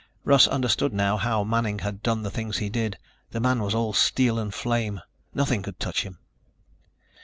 [0.23, 2.97] Russ understood now how Manning had done the things he did.
[3.29, 4.99] The man was all steel and flame.
[5.35, 6.17] Nothing could touch him.